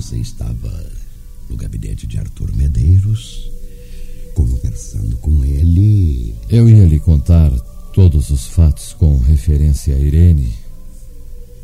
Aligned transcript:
Você 0.00 0.16
estava 0.16 0.90
no 1.46 1.56
gabinete 1.58 2.06
de 2.06 2.18
Arthur 2.18 2.56
Medeiros, 2.56 3.52
conversando 4.34 5.18
com 5.18 5.44
ele. 5.44 6.34
Eu 6.48 6.66
ia 6.70 6.86
lhe 6.86 6.98
contar 6.98 7.50
todos 7.92 8.30
os 8.30 8.46
fatos 8.46 8.94
com 8.94 9.18
referência 9.18 9.94
a 9.94 9.98
Irene, 9.98 10.54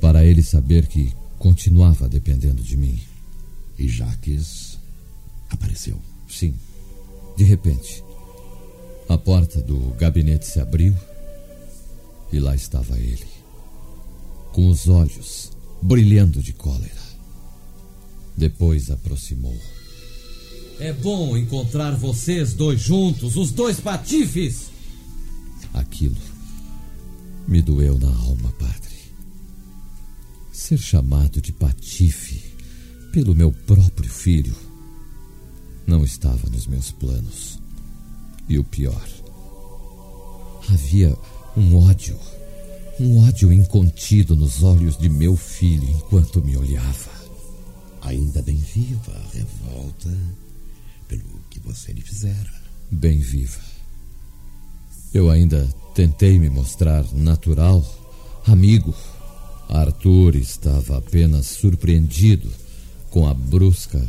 para 0.03 0.23
ele 0.23 0.43
saber 0.43 0.87
que 0.87 1.15
continuava 1.39 2.11
dependendo 2.11 2.63
de 2.63 2.77
mim. 2.77 3.01
E 3.79 3.89
Jaques 3.89 4.79
apareceu. 5.49 5.99
Sim. 6.29 6.55
De 7.39 7.45
repente, 7.45 8.05
a 9.09 9.17
porta 9.17 9.63
do 9.63 9.95
gabinete 9.99 10.45
se 10.45 10.61
abriu 10.61 10.95
e 12.31 12.39
lá 12.39 12.55
estava 12.55 12.99
ele, 12.99 13.27
com 14.53 14.69
os 14.69 14.89
olhos 14.89 15.53
brilhando 15.81 16.43
de 16.43 16.53
cólera. 16.53 17.06
Depois 18.37 18.91
aproximou. 18.91 19.57
É 20.79 20.93
bom 20.93 21.37
encontrar 21.37 21.97
vocês 21.97 22.53
dois 22.53 22.81
juntos, 22.81 23.37
os 23.37 23.51
dois 23.51 23.81
patifes! 23.81 24.67
Aquilo 25.73 26.17
me 27.49 27.63
doeu 27.63 27.99
na 27.99 28.09
alma, 28.09 28.53
padre. 28.59 28.97
Ser 30.53 30.79
chamado 30.79 31.41
de 31.41 31.53
patife 31.53 32.43
pelo 33.13 33.35
meu 33.35 33.53
próprio 33.53 34.11
filho 34.11 34.55
não 35.87 36.05
estava 36.05 36.49
nos 36.51 36.67
meus 36.67 36.91
planos. 36.91 37.59
E 38.49 38.59
o 38.59 38.65
pior, 38.65 39.09
havia 40.69 41.17
um 41.57 41.77
ódio, 41.77 42.19
um 43.01 43.27
ódio 43.27 43.53
incontido 43.53 44.37
nos 44.37 44.63
olhos 44.63 44.97
de 44.99 45.09
meu 45.09 45.37
filho 45.37 45.89
enquanto 45.89 46.43
me 46.43 46.57
olhava. 46.57 47.26
Ainda 48.07 48.41
bem 48.41 48.57
viva 48.57 49.13
a 49.13 49.37
revolta 49.37 50.17
pelo 51.09 51.41
que 51.51 51.59
você 51.59 51.93
lhe 51.93 52.01
fizera. 52.01 52.53
Bem 52.89 53.19
viva. 53.19 53.61
Eu 55.13 55.29
ainda 55.29 55.69
tentei 55.93 56.39
me 56.39 56.49
mostrar 56.49 57.05
natural, 57.13 57.85
amigo. 58.47 58.95
Arthur 59.69 60.37
estava 60.37 60.99
apenas 60.99 61.47
surpreendido 61.49 62.49
com 63.11 63.27
a 63.27 63.35
brusca 63.35 64.09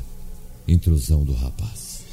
intrusão 0.68 1.24
do 1.24 1.34
rapaz. 1.34 2.04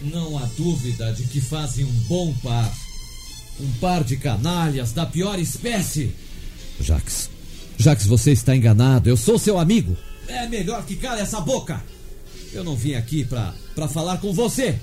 Não 0.00 0.38
há 0.38 0.46
dúvida 0.56 1.12
de 1.12 1.24
que 1.24 1.40
fazem 1.42 1.84
um 1.84 2.00
bom 2.08 2.32
par. 2.42 2.74
Um 3.60 3.70
par 3.72 4.02
de 4.02 4.16
canalhas 4.16 4.92
da 4.92 5.04
pior 5.04 5.38
espécie. 5.38 6.14
Jax, 6.80 7.28
Jax, 7.76 8.06
você 8.06 8.32
está 8.32 8.56
enganado. 8.56 9.10
Eu 9.10 9.18
sou 9.18 9.38
seu 9.38 9.58
amigo. 9.58 9.94
É 10.28 10.48
melhor 10.48 10.84
que 10.84 10.96
cale 10.96 11.20
essa 11.20 11.40
boca. 11.40 11.82
Eu 12.52 12.64
não 12.64 12.76
vim 12.76 12.94
aqui 12.94 13.24
para 13.24 13.54
para 13.74 13.88
falar 13.88 14.18
com 14.18 14.32
você. 14.32 14.78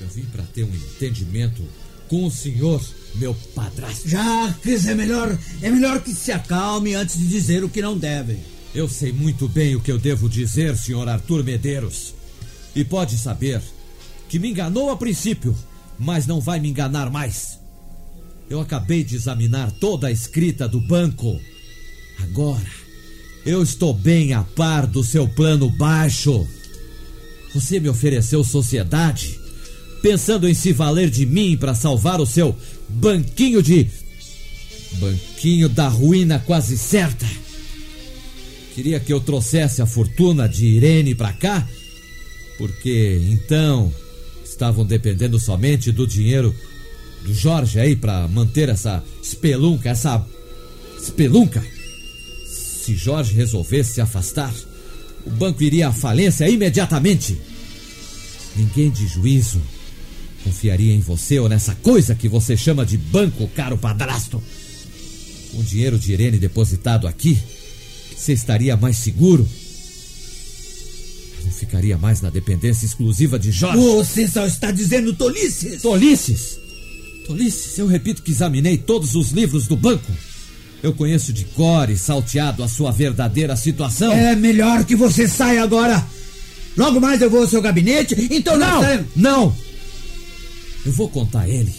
Eu 0.00 0.08
vim 0.08 0.24
para 0.24 0.42
ter 0.42 0.64
um 0.64 0.74
entendimento 0.74 1.62
com 2.08 2.26
o 2.26 2.30
senhor, 2.30 2.84
meu 3.14 3.34
padrasto. 3.54 4.08
Jacques, 4.08 4.86
é 4.86 4.94
melhor, 4.94 5.38
é 5.62 5.70
melhor 5.70 6.02
que 6.02 6.12
se 6.12 6.32
acalme 6.32 6.94
antes 6.94 7.18
de 7.18 7.26
dizer 7.26 7.62
o 7.62 7.68
que 7.68 7.80
não 7.80 7.96
deve. 7.96 8.38
Eu 8.74 8.88
sei 8.88 9.12
muito 9.12 9.48
bem 9.48 9.76
o 9.76 9.80
que 9.80 9.92
eu 9.92 9.98
devo 9.98 10.28
dizer, 10.28 10.76
senhor 10.76 11.08
Arthur 11.08 11.44
Medeiros. 11.44 12.14
E 12.74 12.84
pode 12.84 13.16
saber 13.16 13.62
que 14.28 14.38
me 14.38 14.50
enganou 14.50 14.90
a 14.90 14.96
princípio, 14.96 15.56
mas 15.98 16.26
não 16.26 16.40
vai 16.40 16.58
me 16.58 16.68
enganar 16.68 17.10
mais. 17.10 17.58
Eu 18.50 18.60
acabei 18.60 19.04
de 19.04 19.14
examinar 19.14 19.70
toda 19.72 20.08
a 20.08 20.10
escrita 20.10 20.68
do 20.68 20.80
banco. 20.80 21.40
Agora, 22.18 22.70
eu 23.44 23.62
estou 23.62 23.92
bem 23.92 24.32
a 24.32 24.42
par 24.42 24.86
do 24.86 25.02
seu 25.02 25.28
plano 25.28 25.68
baixo. 25.68 26.46
Você 27.54 27.80
me 27.80 27.88
ofereceu 27.88 28.44
sociedade, 28.44 29.38
pensando 30.00 30.48
em 30.48 30.54
se 30.54 30.72
valer 30.72 31.10
de 31.10 31.26
mim 31.26 31.56
para 31.56 31.74
salvar 31.74 32.20
o 32.20 32.26
seu 32.26 32.54
banquinho 32.88 33.62
de. 33.62 33.88
banquinho 34.94 35.68
da 35.68 35.88
ruína 35.88 36.38
quase 36.38 36.78
certa. 36.78 37.26
Queria 38.74 38.98
que 38.98 39.12
eu 39.12 39.20
trouxesse 39.20 39.82
a 39.82 39.86
fortuna 39.86 40.48
de 40.48 40.64
Irene 40.64 41.14
para 41.14 41.32
cá, 41.32 41.68
porque 42.56 43.20
então 43.28 43.92
estavam 44.44 44.86
dependendo 44.86 45.38
somente 45.38 45.92
do 45.92 46.06
dinheiro 46.06 46.54
do 47.22 47.34
Jorge 47.34 47.78
aí 47.78 47.94
para 47.94 48.26
manter 48.28 48.68
essa 48.68 49.02
espelunca, 49.22 49.90
essa 49.90 50.24
espelunca. 50.98 51.62
Se 52.84 52.96
Jorge 52.96 53.32
resolvesse 53.32 53.94
se 53.94 54.00
afastar, 54.00 54.52
o 55.24 55.30
banco 55.30 55.62
iria 55.62 55.86
à 55.86 55.92
falência 55.92 56.48
imediatamente. 56.48 57.38
Ninguém 58.56 58.90
de 58.90 59.06
juízo 59.06 59.62
confiaria 60.42 60.92
em 60.92 60.98
você 60.98 61.38
ou 61.38 61.48
nessa 61.48 61.76
coisa 61.76 62.12
que 62.12 62.28
você 62.28 62.56
chama 62.56 62.84
de 62.84 62.98
banco, 62.98 63.46
caro 63.54 63.78
padrasto. 63.78 64.42
Com 65.52 65.60
o 65.60 65.62
dinheiro 65.62 65.96
de 65.96 66.12
Irene 66.12 66.40
depositado 66.40 67.06
aqui, 67.06 67.38
você 68.16 68.32
estaria 68.32 68.76
mais 68.76 68.98
seguro. 68.98 69.48
Não 71.44 71.52
ficaria 71.52 71.96
mais 71.96 72.20
na 72.20 72.30
dependência 72.30 72.84
exclusiva 72.84 73.38
de 73.38 73.52
Jorge. 73.52 73.78
Você 73.78 74.26
só 74.26 74.44
está 74.44 74.72
dizendo 74.72 75.14
tolices. 75.14 75.82
Tolices! 75.82 76.58
Tolices, 77.28 77.78
eu 77.78 77.86
repito 77.86 78.24
que 78.24 78.32
examinei 78.32 78.76
todos 78.76 79.14
os 79.14 79.30
livros 79.30 79.68
do 79.68 79.76
banco. 79.76 80.10
Eu 80.82 80.92
conheço 80.92 81.32
de 81.32 81.44
cor 81.44 81.88
e 81.88 81.96
salteado 81.96 82.62
a 82.62 82.68
sua 82.68 82.90
verdadeira 82.90 83.54
situação. 83.54 84.12
É 84.12 84.34
melhor 84.34 84.84
que 84.84 84.96
você 84.96 85.28
saia 85.28 85.62
agora. 85.62 86.04
Logo 86.76 87.00
mais 87.00 87.20
eu 87.20 87.30
vou 87.30 87.42
ao 87.42 87.48
seu 87.48 87.62
gabinete, 87.62 88.16
então 88.30 88.58
não, 88.58 88.82
nós... 88.82 89.00
não. 89.14 89.56
Eu 90.84 90.92
vou 90.92 91.08
contar 91.08 91.42
a 91.42 91.48
ele 91.48 91.72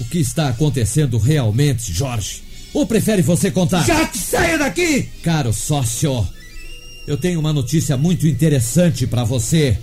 o 0.00 0.04
que 0.04 0.18
está 0.18 0.48
acontecendo 0.48 1.18
realmente, 1.18 1.92
Jorge. 1.92 2.42
Ou 2.74 2.86
prefere 2.86 3.22
você 3.22 3.50
contar? 3.50 3.86
Já 3.86 4.06
que 4.06 4.18
saia 4.18 4.58
daqui! 4.58 5.08
Caro 5.22 5.52
sócio, 5.52 6.26
eu 7.06 7.16
tenho 7.16 7.38
uma 7.38 7.52
notícia 7.52 7.96
muito 7.96 8.26
interessante 8.26 9.06
para 9.06 9.24
você. 9.24 9.78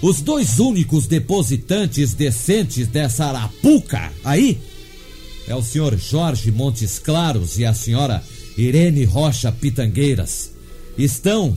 Os 0.00 0.20
dois 0.20 0.58
únicos 0.58 1.06
depositantes 1.06 2.14
decentes 2.14 2.86
dessa 2.86 3.26
arapuca 3.26 4.12
aí 4.24 4.60
é 5.46 5.54
o 5.54 5.62
senhor 5.62 5.96
Jorge 5.98 6.50
Montes 6.50 6.98
Claros 6.98 7.58
e 7.58 7.64
a 7.64 7.74
senhora 7.74 8.22
Irene 8.56 9.04
Rocha 9.04 9.52
Pitangueiras. 9.52 10.50
Estão 10.96 11.56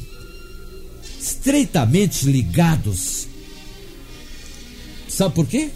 estreitamente 1.19 2.25
ligados. 2.25 3.28
Sabe 5.07 5.36
por 5.36 5.48
quê? 5.48 5.69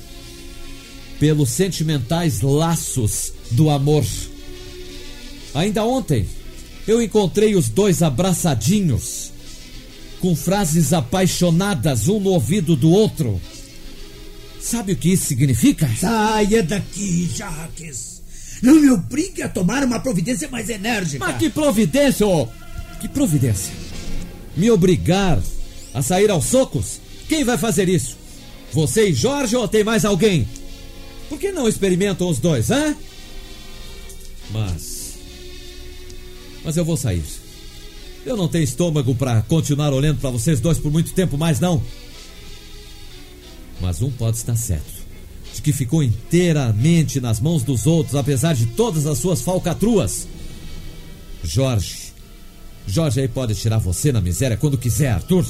Pelos 1.20 1.50
sentimentais 1.50 2.42
laços 2.42 3.34
do 3.52 3.70
amor. 3.70 4.06
Ainda 5.54 5.84
ontem 5.84 6.26
eu 6.88 7.02
encontrei 7.02 7.56
os 7.56 7.70
dois 7.70 8.02
abraçadinhos, 8.02 9.32
com 10.20 10.36
frases 10.36 10.94
apaixonadas 10.94 12.08
um 12.08 12.20
no 12.20 12.32
ouvido 12.32 12.76
do 12.76 12.90
outro. 12.90 13.40
Sabe 14.62 14.94
o 14.94 14.96
que 14.96 15.10
isso 15.14 15.26
significa? 15.26 15.90
Saia 16.00 16.62
daqui, 16.62 17.30
Jaques. 17.36 18.22
Não 18.62 18.76
me 18.76 18.92
obrigue 18.92 19.42
a 19.42 19.50
tomar 19.50 19.84
uma 19.84 20.00
providência 20.00 20.48
mais 20.48 20.70
enérgica. 20.70 21.26
Mas 21.26 21.38
que 21.38 21.50
providência, 21.50 22.28
ô? 22.28 22.48
Que 23.00 23.08
providência? 23.10 23.74
Me 24.56 24.70
obrigar 24.70 25.42
a 25.94 26.02
sair 26.04 26.30
aos 26.30 26.46
socos? 26.46 27.02
Quem 27.28 27.44
vai 27.44 27.58
fazer 27.58 27.90
isso? 27.90 28.18
Você 28.72 29.10
e 29.10 29.14
Jorge 29.14 29.56
ou 29.56 29.68
tem 29.68 29.84
mais 29.84 30.06
alguém? 30.06 30.48
Por 31.28 31.40
que 31.40 31.52
não 31.52 31.68
experimentam 31.68 32.30
os 32.30 32.38
dois, 32.38 32.70
hã? 32.70 32.96
Mas. 34.52 35.16
Mas 36.64 36.78
eu 36.78 36.86
vou 36.86 36.96
sair. 36.96 37.24
Eu 38.26 38.38
não 38.38 38.48
tenho 38.48 38.64
estômago 38.64 39.16
para 39.16 39.42
continuar 39.44 39.92
olhando 39.92 40.20
para 40.20 40.30
vocês 40.30 40.60
dois 40.60 40.78
por 40.78 40.92
muito 40.92 41.14
tempo 41.14 41.38
mais, 41.38 41.60
não. 41.60 41.82
Mas 43.82 44.02
um 44.02 44.12
pode 44.12 44.38
estar 44.38 44.56
certo. 44.56 45.02
De 45.54 45.62
que 45.62 45.74
ficou 45.74 46.02
inteiramente 46.02 47.20
nas 47.20 47.40
mãos 47.40 47.64
dos 47.64 47.86
outros, 47.86 48.16
apesar 48.16 48.54
de 48.54 48.68
todas 48.68 49.06
as 49.06 49.18
suas 49.18 49.42
falcatruas. 49.42 50.28
Jorge. 51.44 52.12
Jorge 52.88 53.22
aí 53.22 53.28
pode 53.28 53.56
tirar 53.56 53.80
você 53.80 54.12
na 54.12 54.22
miséria 54.22 54.56
quando 54.56 54.78
quiser, 54.78 55.12
Arthur. 55.12 55.46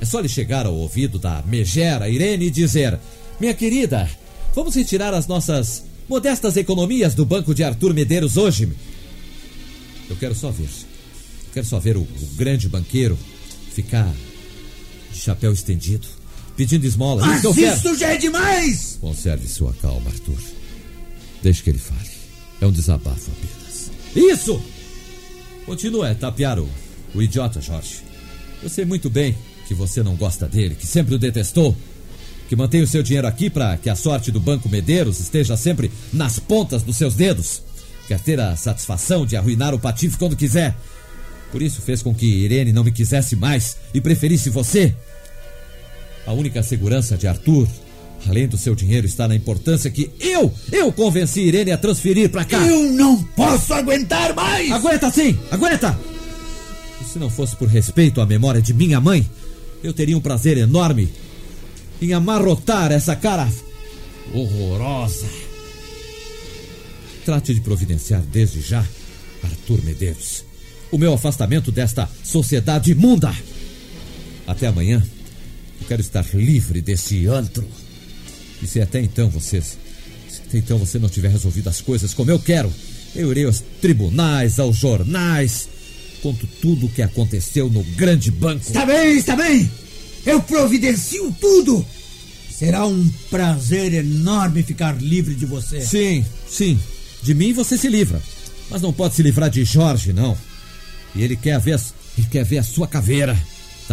É 0.00 0.04
só 0.04 0.20
lhe 0.20 0.28
chegar 0.28 0.66
ao 0.66 0.74
ouvido 0.74 1.18
da 1.18 1.42
megera 1.42 2.08
Irene 2.08 2.46
e 2.46 2.50
dizer: 2.50 2.98
Minha 3.40 3.54
querida, 3.54 4.08
vamos 4.54 4.74
retirar 4.74 5.12
as 5.14 5.26
nossas 5.26 5.84
modestas 6.08 6.56
economias 6.56 7.14
do 7.14 7.24
banco 7.24 7.54
de 7.54 7.64
Arthur 7.64 7.92
Medeiros 7.92 8.36
hoje. 8.36 8.68
Eu 10.08 10.16
quero 10.16 10.34
só 10.34 10.50
ver. 10.50 10.68
Eu 10.68 11.52
quero 11.52 11.66
só 11.66 11.78
ver 11.78 11.96
o, 11.96 12.02
o 12.02 12.26
grande 12.36 12.68
banqueiro 12.68 13.18
ficar 13.72 14.12
de 15.12 15.18
chapéu 15.18 15.52
estendido, 15.52 16.06
pedindo 16.58 16.84
esmola. 16.84 17.24
Mas 17.24 17.44
isso, 17.44 17.60
isso 17.60 17.94
já 17.96 18.08
é 18.08 18.16
demais! 18.16 18.98
Conserve 19.00 19.46
sua 19.46 19.72
calma, 19.74 20.10
Arthur. 20.10 20.38
Deixe 21.40 21.62
que 21.62 21.70
ele 21.70 21.78
fale. 21.78 22.10
É 22.60 22.66
um 22.66 22.72
desabafo 22.72 23.30
apenas. 23.30 23.92
Isso! 24.16 24.60
Continua 25.64 26.10
a 26.10 26.14
tapear 26.16 26.58
o, 26.58 26.68
o 27.14 27.22
idiota, 27.22 27.60
Jorge. 27.60 27.98
Eu 28.60 28.68
sei 28.68 28.84
muito 28.84 29.08
bem 29.08 29.36
que 29.68 29.74
você 29.74 30.02
não 30.02 30.16
gosta 30.16 30.48
dele, 30.48 30.74
que 30.74 30.86
sempre 30.86 31.14
o 31.14 31.18
detestou, 31.18 31.76
que 32.48 32.56
mantém 32.56 32.82
o 32.82 32.88
seu 32.88 33.04
dinheiro 33.04 33.28
aqui 33.28 33.48
para 33.48 33.76
que 33.76 33.88
a 33.88 33.94
sorte 33.94 34.32
do 34.32 34.40
Banco 34.40 34.68
Medeiros 34.68 35.20
esteja 35.20 35.56
sempre 35.56 35.92
nas 36.12 36.40
pontas 36.40 36.82
dos 36.82 36.96
seus 36.96 37.14
dedos. 37.14 37.62
Quer 38.08 38.18
ter 38.18 38.40
a 38.40 38.56
satisfação 38.56 39.24
de 39.24 39.36
arruinar 39.36 39.74
o 39.74 39.78
patife 39.78 40.18
quando 40.18 40.34
quiser. 40.34 40.76
Por 41.52 41.62
isso 41.62 41.80
fez 41.80 42.02
com 42.02 42.12
que 42.12 42.26
Irene 42.26 42.72
não 42.72 42.82
me 42.82 42.90
quisesse 42.90 43.36
mais 43.36 43.76
e 43.94 44.00
preferisse 44.00 44.50
você. 44.50 44.96
A 46.28 46.32
única 46.34 46.62
segurança 46.62 47.16
de 47.16 47.26
Arthur, 47.26 47.66
além 48.28 48.46
do 48.46 48.58
seu 48.58 48.74
dinheiro, 48.74 49.06
está 49.06 49.26
na 49.26 49.34
importância 49.34 49.90
que 49.90 50.10
eu, 50.20 50.52
eu 50.70 50.92
convenci 50.92 51.40
Irene 51.40 51.72
a 51.72 51.78
transferir 51.78 52.28
para 52.28 52.44
cá. 52.44 52.58
Eu 52.66 52.92
não 52.92 53.22
posso 53.22 53.72
aguentar 53.72 54.34
mais! 54.34 54.70
Aguenta 54.70 55.10
sim, 55.10 55.38
aguenta! 55.50 55.98
E 57.00 57.04
se 57.04 57.18
não 57.18 57.30
fosse 57.30 57.56
por 57.56 57.66
respeito 57.66 58.20
à 58.20 58.26
memória 58.26 58.60
de 58.60 58.74
minha 58.74 59.00
mãe, 59.00 59.26
eu 59.82 59.94
teria 59.94 60.18
um 60.18 60.20
prazer 60.20 60.58
enorme 60.58 61.08
em 61.98 62.12
amarrotar 62.12 62.92
essa 62.92 63.16
cara 63.16 63.48
horrorosa. 64.34 65.26
Trate 67.24 67.54
de 67.54 67.62
providenciar 67.62 68.20
desde 68.20 68.60
já, 68.60 68.84
Arthur 69.42 69.82
Medeiros, 69.82 70.44
o 70.92 70.98
meu 70.98 71.14
afastamento 71.14 71.72
desta 71.72 72.06
sociedade 72.22 72.90
imunda. 72.90 73.34
Até 74.46 74.66
amanhã, 74.66 75.02
eu 75.80 75.86
quero 75.86 76.00
estar 76.00 76.24
livre 76.34 76.80
desse 76.80 77.26
antro. 77.26 77.66
E 78.62 78.66
se 78.66 78.80
até 78.80 79.00
então 79.00 79.28
vocês. 79.28 79.76
Se 80.28 80.40
até 80.46 80.58
então 80.58 80.78
você 80.78 80.98
não 80.98 81.08
tiver 81.08 81.30
resolvido 81.30 81.68
as 81.68 81.80
coisas 81.80 82.12
como 82.12 82.30
eu 82.30 82.38
quero, 82.38 82.72
eu 83.14 83.30
irei 83.30 83.44
aos 83.44 83.62
tribunais, 83.80 84.58
aos 84.58 84.76
jornais, 84.76 85.68
conto 86.22 86.46
tudo 86.60 86.86
o 86.86 86.88
que 86.88 87.02
aconteceu 87.02 87.70
no 87.70 87.82
grande 87.96 88.30
banco. 88.30 88.66
Está 88.66 88.84
bem, 88.84 89.16
está 89.16 89.36
bem! 89.36 89.70
Eu 90.26 90.42
providencio 90.42 91.34
tudo! 91.40 91.84
Será 92.50 92.84
um 92.86 93.08
prazer 93.30 93.94
enorme 93.94 94.64
ficar 94.64 95.00
livre 95.00 95.34
de 95.36 95.46
você. 95.46 95.80
Sim, 95.80 96.24
sim. 96.50 96.78
De 97.22 97.32
mim 97.32 97.52
você 97.52 97.78
se 97.78 97.88
livra. 97.88 98.20
Mas 98.68 98.82
não 98.82 98.92
pode 98.92 99.14
se 99.14 99.22
livrar 99.22 99.48
de 99.48 99.64
Jorge, 99.64 100.12
não. 100.12 100.36
E 101.14 101.22
ele 101.22 101.36
quer 101.36 101.58
ver, 101.60 101.80
ele 102.16 102.26
quer 102.28 102.44
ver 102.44 102.58
a 102.58 102.62
sua 102.64 102.88
caveira. 102.88 103.38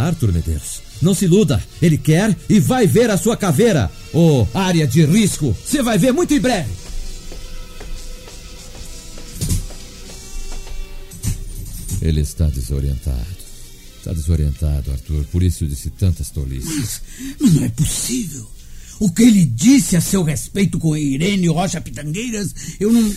Arthur 0.04 0.32
Medeiros? 0.32 0.82
Não 1.02 1.14
se 1.14 1.26
iluda. 1.26 1.64
Ele 1.82 1.98
quer 1.98 2.36
e 2.50 2.60
vai 2.60 2.88
ver 2.88 3.10
a 3.10 3.18
sua 3.18 3.38
caveira. 3.38 3.92
Ô, 4.14 4.48
área 4.54 4.88
de 4.88 5.06
risco. 5.06 5.56
Você 5.66 5.82
vai 5.82 5.98
ver 5.98 6.12
muito 6.12 6.34
em 6.34 6.40
breve. 6.40 6.72
Ele 12.02 12.22
está 12.22 12.48
desorientado. 12.48 13.36
Está 13.98 14.14
desorientado, 14.14 14.92
Arthur. 14.92 15.26
Por 15.32 15.42
isso 15.42 15.66
disse 15.66 15.90
tantas 15.90 16.30
tolices. 16.30 17.02
Não 17.40 17.64
é 17.64 17.70
possível. 17.70 18.48
O 19.00 19.12
que 19.12 19.24
ele 19.24 19.46
disse 19.46 19.98
a 19.98 20.02
seu 20.02 20.24
respeito 20.24 20.80
com 20.80 20.96
Irene 20.96 21.48
Rocha 21.48 21.82
Pitangueiras, 21.82 22.54
eu 22.80 22.94
não. 22.94 23.14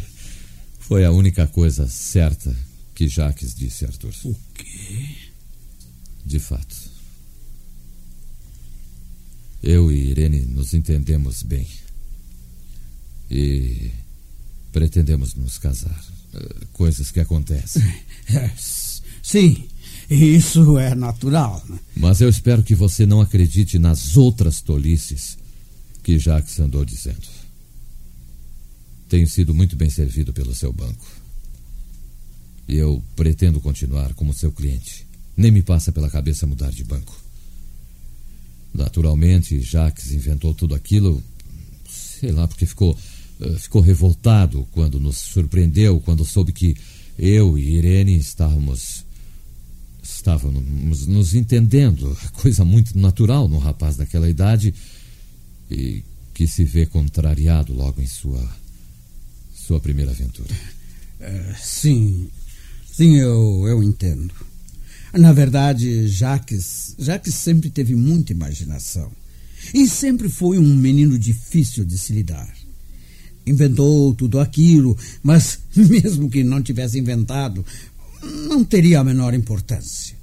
Foi 0.78 1.04
a 1.04 1.10
única 1.10 1.46
coisa 1.46 1.88
certa 1.88 2.54
que 2.94 3.08
Jaques 3.08 3.54
disse, 3.54 3.84
Arthur. 3.84 4.12
O 4.24 4.36
quê? 4.54 5.11
De 6.32 6.38
fato. 6.38 6.74
Eu 9.62 9.92
e 9.92 10.08
Irene 10.12 10.40
nos 10.46 10.72
entendemos 10.72 11.42
bem. 11.42 11.68
E 13.30 13.90
pretendemos 14.72 15.34
nos 15.34 15.58
casar. 15.58 16.02
Eh, 16.32 16.64
Coisas 16.72 17.10
que 17.10 17.20
acontecem. 17.20 17.82
Sim, 19.22 19.68
isso 20.08 20.78
é 20.78 20.94
natural. 20.94 21.62
né? 21.68 21.78
Mas 21.94 22.22
eu 22.22 22.30
espero 22.30 22.62
que 22.62 22.74
você 22.74 23.04
não 23.04 23.20
acredite 23.20 23.78
nas 23.78 24.16
outras 24.16 24.62
tolices 24.62 25.36
que 26.02 26.18
Jacques 26.18 26.58
andou 26.58 26.82
dizendo. 26.82 27.28
Tenho 29.06 29.28
sido 29.28 29.54
muito 29.54 29.76
bem 29.76 29.90
servido 29.90 30.32
pelo 30.32 30.54
seu 30.54 30.72
banco. 30.72 31.06
E 32.66 32.76
eu 32.76 33.04
pretendo 33.14 33.60
continuar 33.60 34.14
como 34.14 34.32
seu 34.32 34.50
cliente. 34.50 35.11
Nem 35.36 35.50
me 35.50 35.62
passa 35.62 35.92
pela 35.92 36.10
cabeça 36.10 36.46
mudar 36.46 36.70
de 36.70 36.84
banco. 36.84 37.18
Naturalmente, 38.74 39.60
Jacques 39.60 40.12
inventou 40.12 40.54
tudo 40.54 40.74
aquilo, 40.74 41.22
sei 41.88 42.32
lá, 42.32 42.48
porque 42.48 42.64
ficou, 42.64 42.96
eh, 43.40 43.58
ficou 43.58 43.82
revoltado 43.82 44.66
quando 44.72 44.98
nos 44.98 45.18
surpreendeu, 45.18 46.00
quando 46.00 46.24
soube 46.24 46.52
que 46.52 46.74
eu 47.18 47.58
e 47.58 47.76
Irene 47.76 48.16
estávamos 48.16 49.04
estávamos 50.02 51.06
nos 51.06 51.34
entendendo, 51.34 52.16
coisa 52.34 52.64
muito 52.64 52.98
natural 52.98 53.48
num 53.48 53.58
rapaz 53.58 53.96
daquela 53.96 54.28
idade 54.28 54.74
e 55.70 56.02
que 56.34 56.46
se 56.46 56.64
vê 56.64 56.86
contrariado 56.86 57.72
logo 57.72 58.00
em 58.00 58.06
sua 58.06 58.42
sua 59.54 59.78
primeira 59.78 60.10
aventura. 60.10 60.52
É, 61.20 61.54
sim, 61.60 62.28
sim, 62.90 63.16
eu, 63.16 63.64
eu 63.68 63.82
entendo. 63.82 64.34
Na 65.12 65.32
verdade, 65.32 66.08
Jacques, 66.08 66.94
Jacques 66.98 67.34
sempre 67.34 67.68
teve 67.68 67.94
muita 67.94 68.32
imaginação. 68.32 69.10
E 69.72 69.86
sempre 69.86 70.28
foi 70.28 70.58
um 70.58 70.74
menino 70.74 71.18
difícil 71.18 71.84
de 71.84 71.98
se 71.98 72.12
lidar. 72.12 72.52
Inventou 73.46 74.14
tudo 74.14 74.40
aquilo, 74.40 74.96
mas 75.22 75.58
mesmo 75.76 76.30
que 76.30 76.42
não 76.42 76.62
tivesse 76.62 76.98
inventado, 76.98 77.64
não 78.48 78.64
teria 78.64 79.00
a 79.00 79.04
menor 79.04 79.34
importância. 79.34 80.16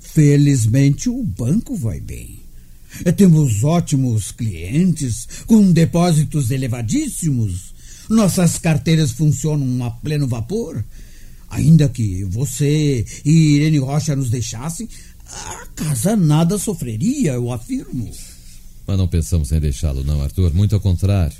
Felizmente 0.00 1.08
o 1.08 1.22
banco 1.22 1.76
vai 1.76 2.00
bem. 2.00 2.40
Eh, 3.04 3.12
Temos 3.12 3.62
ótimos 3.62 4.32
clientes, 4.32 5.28
com 5.46 5.70
depósitos 5.70 6.50
elevadíssimos. 6.50 7.74
Nossas 8.08 8.58
carteiras 8.58 9.12
funcionam 9.12 9.84
a 9.84 9.90
pleno 9.90 10.26
vapor. 10.26 10.84
Ainda 11.50 11.88
que 11.88 12.24
você 12.24 13.04
e 13.24 13.30
Irene 13.56 13.78
Rocha 13.78 14.14
nos 14.14 14.30
deixassem, 14.30 14.88
a 15.26 15.66
casa 15.74 16.16
nada 16.16 16.56
sofreria, 16.58 17.32
eu 17.32 17.52
afirmo. 17.52 18.10
Mas 18.86 18.98
não 18.98 19.08
pensamos 19.08 19.52
em 19.52 19.60
deixá-lo, 19.60 20.04
não, 20.04 20.22
Arthur. 20.22 20.54
Muito 20.54 20.74
ao 20.74 20.80
contrário. 20.80 21.36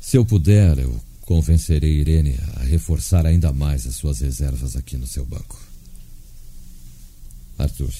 Se 0.00 0.16
eu 0.16 0.24
puder, 0.24 0.78
eu 0.78 1.00
convencerei 1.22 2.00
Irene 2.00 2.36
a 2.56 2.64
reforçar 2.64 3.24
ainda 3.24 3.52
mais 3.52 3.86
as 3.86 3.96
suas 3.96 4.20
reservas 4.20 4.76
aqui 4.76 4.96
no 4.96 5.06
seu 5.06 5.24
banco. 5.24 5.60
Arthur, 7.58 7.92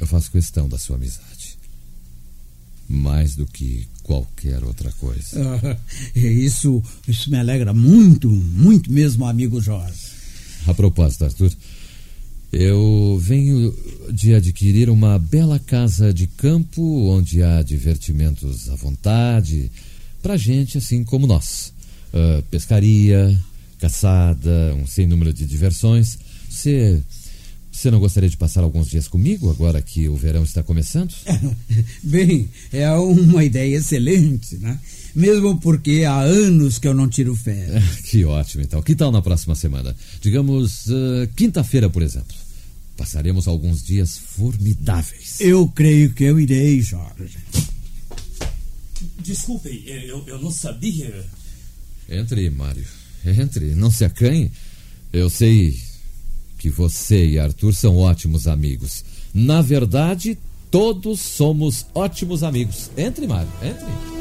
eu 0.00 0.06
faço 0.06 0.30
questão 0.30 0.68
da 0.68 0.78
sua 0.78 0.96
amizade. 0.96 1.58
Mais 2.88 3.34
do 3.34 3.46
que 3.46 3.88
qualquer 4.02 4.62
outra 4.62 4.92
coisa. 4.92 5.40
Ah, 5.40 5.76
isso, 6.14 6.82
isso 7.08 7.30
me 7.30 7.38
alegra 7.38 7.72
muito, 7.72 8.30
muito 8.30 8.92
mesmo, 8.92 9.26
amigo 9.26 9.60
Jorge. 9.60 10.13
A 10.66 10.74
propósito, 10.74 11.24
Arthur, 11.24 11.52
eu 12.52 13.18
venho 13.20 13.74
de 14.12 14.34
adquirir 14.34 14.88
uma 14.88 15.18
bela 15.18 15.58
casa 15.58 16.14
de 16.14 16.26
campo 16.26 16.82
onde 17.08 17.42
há 17.42 17.62
divertimentos 17.62 18.70
à 18.70 18.76
vontade 18.76 19.70
pra 20.22 20.36
gente 20.36 20.78
assim 20.78 21.04
como 21.04 21.26
nós. 21.26 21.72
Ah, 22.12 22.42
pescaria, 22.50 23.36
caçada, 23.80 24.74
um 24.80 24.86
sem 24.86 25.06
número 25.06 25.32
de 25.32 25.44
diversões. 25.44 26.16
Você 26.48 27.02
Você 27.74 27.90
não 27.90 27.98
gostaria 27.98 28.30
de 28.30 28.36
passar 28.36 28.62
alguns 28.62 28.88
dias 28.88 29.08
comigo, 29.08 29.50
agora 29.50 29.82
que 29.82 30.08
o 30.08 30.14
verão 30.16 30.44
está 30.44 30.62
começando? 30.62 31.12
Bem, 32.02 32.48
é 32.72 32.88
uma 32.92 33.42
ideia 33.42 33.76
excelente, 33.76 34.56
né? 34.58 34.78
Mesmo 35.12 35.58
porque 35.58 36.04
há 36.04 36.20
anos 36.20 36.78
que 36.78 36.86
eu 36.86 36.94
não 36.94 37.08
tiro 37.08 37.34
férias. 37.34 37.82
que 38.08 38.24
ótimo, 38.24 38.62
então. 38.62 38.80
Que 38.80 38.94
tal 38.94 39.10
na 39.10 39.20
próxima 39.20 39.56
semana? 39.56 39.94
Digamos, 40.20 40.86
uh, 40.86 41.26
quinta-feira, 41.34 41.90
por 41.90 42.00
exemplo. 42.02 42.36
Passaremos 42.96 43.48
alguns 43.48 43.82
dias 43.84 44.16
formidáveis. 44.16 45.40
Eu 45.40 45.66
creio 45.66 46.14
que 46.14 46.22
eu 46.22 46.38
irei, 46.38 46.80
Jorge. 46.80 47.36
Desculpem, 49.18 49.82
eu, 49.84 50.22
eu 50.28 50.40
não 50.40 50.52
sabia. 50.52 51.26
Entre, 52.08 52.48
Mário. 52.50 52.86
Entre, 53.26 53.74
não 53.74 53.90
se 53.90 54.04
acanhe. 54.04 54.52
Eu 55.12 55.28
sei 55.28 55.76
que 56.64 56.70
você 56.70 57.26
e 57.26 57.38
Arthur 57.38 57.74
são 57.74 57.98
ótimos 57.98 58.48
amigos. 58.48 59.04
Na 59.34 59.60
verdade, 59.60 60.38
todos 60.70 61.20
somos 61.20 61.84
ótimos 61.94 62.42
amigos. 62.42 62.90
Entre, 62.96 63.26
Mário, 63.26 63.50
entre. 63.62 64.13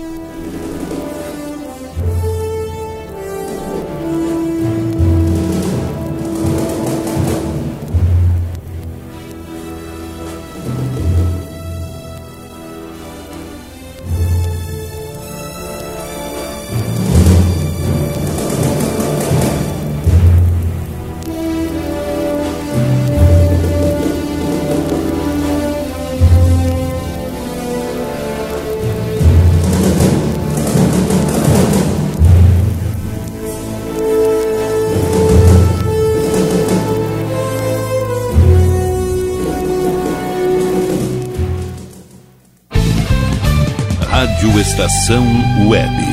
Estação 44.64 45.26
Web. 45.68 46.13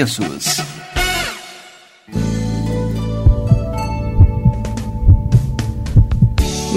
preços. 0.00 0.79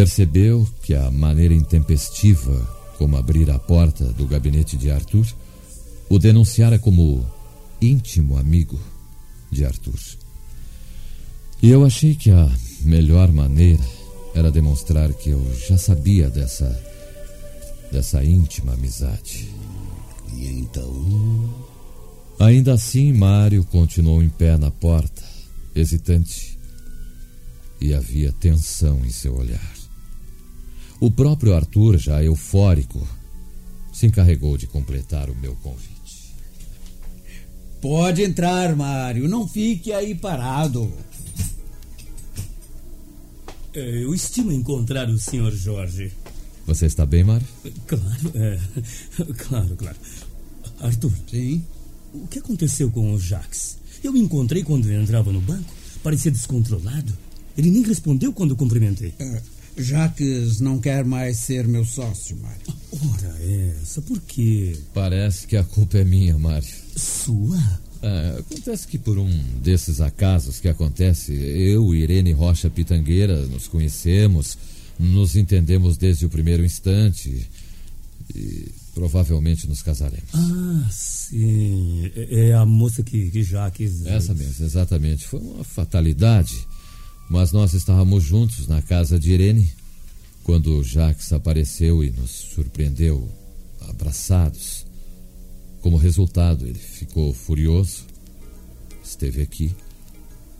Percebeu 0.00 0.66
que 0.82 0.94
a 0.94 1.10
maneira 1.10 1.52
intempestiva 1.52 2.56
como 2.96 3.18
abrir 3.18 3.50
a 3.50 3.58
porta 3.58 4.02
do 4.14 4.26
gabinete 4.26 4.74
de 4.74 4.90
Arthur 4.90 5.26
o 6.08 6.18
denunciara 6.18 6.78
como 6.78 7.22
íntimo 7.82 8.38
amigo 8.38 8.80
de 9.50 9.62
Arthur. 9.62 10.00
E 11.62 11.68
eu 11.68 11.84
achei 11.84 12.14
que 12.14 12.30
a 12.30 12.50
melhor 12.82 13.30
maneira 13.30 13.84
era 14.34 14.50
demonstrar 14.50 15.12
que 15.12 15.28
eu 15.28 15.54
já 15.68 15.76
sabia 15.76 16.30
dessa 16.30 16.82
dessa 17.92 18.24
íntima 18.24 18.72
amizade. 18.72 19.50
E 20.32 20.46
então, 20.46 21.54
Ainda 22.38 22.72
assim, 22.72 23.12
Mário 23.12 23.62
continuou 23.64 24.22
em 24.22 24.30
pé 24.30 24.56
na 24.56 24.70
porta, 24.70 25.22
hesitante, 25.74 26.58
e 27.78 27.92
havia 27.92 28.32
tensão 28.32 29.04
em 29.04 29.10
seu 29.10 29.36
olhar. 29.36 29.79
O 31.00 31.10
próprio 31.10 31.54
Arthur, 31.54 31.98
já 31.98 32.22
eufórico, 32.22 33.06
se 33.92 34.06
encarregou 34.06 34.58
de 34.58 34.66
completar 34.66 35.30
o 35.30 35.34
meu 35.34 35.56
convite. 35.56 36.34
Pode 37.80 38.22
entrar, 38.22 38.76
Mário. 38.76 39.26
Não 39.26 39.48
fique 39.48 39.92
aí 39.92 40.14
parado. 40.14 40.92
É, 43.72 44.02
Eu 44.02 44.14
estimo 44.14 44.52
encontrar 44.52 45.08
o 45.08 45.18
Sr. 45.18 45.52
Jorge. 45.52 46.12
Você 46.66 46.86
está 46.86 47.06
bem, 47.06 47.24
Mário? 47.24 47.46
Claro, 47.86 48.32
é. 48.34 48.60
Claro, 49.38 49.76
claro. 49.76 49.96
Arthur. 50.80 51.12
Sim. 51.30 51.64
O 52.12 52.26
que 52.26 52.38
aconteceu 52.38 52.90
com 52.90 53.12
o 53.14 53.18
Jax? 53.18 53.78
Eu 54.04 54.12
o 54.12 54.16
encontrei 54.16 54.62
quando 54.62 54.86
ele 54.86 55.02
entrava 55.02 55.32
no 55.32 55.40
banco. 55.40 55.72
Parecia 56.02 56.30
descontrolado. 56.30 57.16
Ele 57.56 57.70
nem 57.70 57.82
respondeu 57.82 58.32
quando 58.32 58.56
cumprimentei. 58.56 59.14
É, 59.18 59.42
Jaques 59.76 60.60
não 60.60 60.78
quer 60.78 61.04
mais 61.04 61.38
ser 61.38 61.66
meu 61.66 61.84
sócio, 61.84 62.36
Mário. 62.36 62.60
Ora, 63.12 63.36
essa, 63.80 64.02
por 64.02 64.20
quê? 64.22 64.76
Parece 64.92 65.46
que 65.46 65.56
a 65.56 65.64
culpa 65.64 65.98
é 65.98 66.04
minha, 66.04 66.36
Mário. 66.38 66.68
Sua? 66.96 67.80
É, 68.02 68.38
acontece 68.38 68.86
que 68.86 68.98
por 68.98 69.18
um 69.18 69.30
desses 69.62 70.00
acasos 70.00 70.58
que 70.58 70.68
acontece, 70.68 71.32
eu 71.34 71.94
e 71.94 72.02
Irene 72.02 72.32
Rocha 72.32 72.70
Pitangueira 72.70 73.46
nos 73.46 73.68
conhecemos, 73.68 74.56
nos 74.98 75.36
entendemos 75.36 75.96
desde 75.96 76.24
o 76.24 76.30
primeiro 76.30 76.64
instante 76.64 77.48
e 78.34 78.72
provavelmente 78.94 79.66
nos 79.68 79.82
casaremos. 79.82 80.30
Ah, 80.34 80.88
sim. 80.90 82.10
É 82.16 82.48
é 82.48 82.54
a 82.54 82.64
moça 82.64 83.02
que, 83.02 83.30
que 83.30 83.42
Jaques. 83.42 84.04
Essa 84.06 84.34
mesmo, 84.34 84.64
exatamente. 84.64 85.26
Foi 85.26 85.40
uma 85.40 85.64
fatalidade. 85.64 86.66
Mas 87.30 87.52
nós 87.52 87.74
estávamos 87.74 88.24
juntos 88.24 88.66
na 88.66 88.82
casa 88.82 89.16
de 89.16 89.30
Irene 89.30 89.72
quando 90.42 90.82
Jaques 90.82 91.32
apareceu 91.32 92.02
e 92.02 92.10
nos 92.10 92.30
surpreendeu 92.30 93.28
abraçados. 93.88 94.84
Como 95.80 95.96
resultado, 95.96 96.66
ele 96.66 96.78
ficou 96.78 97.32
furioso, 97.32 98.04
esteve 99.02 99.40
aqui, 99.42 99.70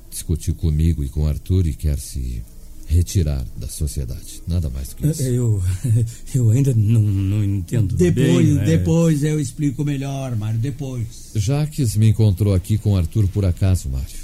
discutiu 0.08 0.54
comigo 0.54 1.02
e 1.02 1.08
com 1.08 1.26
Arthur 1.26 1.66
e 1.66 1.74
quer 1.74 1.98
se 1.98 2.40
retirar 2.86 3.44
da 3.56 3.68
sociedade. 3.68 4.40
Nada 4.46 4.70
mais 4.70 4.90
do 4.90 4.96
que 4.96 5.08
isso. 5.08 5.22
Eu, 5.22 5.62
eu 6.34 6.50
ainda 6.50 6.72
não, 6.74 7.02
não 7.02 7.44
entendo 7.44 7.96
Depois, 7.96 8.46
bem. 8.46 8.54
né? 8.54 8.64
depois 8.64 9.24
eu 9.24 9.40
explico 9.40 9.84
melhor, 9.84 10.36
Mário, 10.36 10.58
depois. 10.60 11.32
Jaques 11.34 11.96
me 11.96 12.10
encontrou 12.10 12.54
aqui 12.54 12.78
com 12.78 12.96
Arthur 12.96 13.26
por 13.28 13.44
acaso, 13.44 13.88
Mário. 13.88 14.19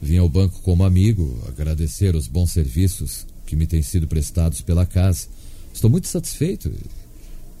Vim 0.00 0.18
ao 0.18 0.28
banco 0.28 0.60
como 0.62 0.84
amigo, 0.84 1.38
agradecer 1.48 2.14
os 2.14 2.26
bons 2.26 2.52
serviços 2.52 3.26
que 3.46 3.56
me 3.56 3.66
têm 3.66 3.82
sido 3.82 4.06
prestados 4.06 4.60
pela 4.60 4.84
casa. 4.86 5.26
Estou 5.72 5.88
muito 5.90 6.06
satisfeito. 6.08 6.70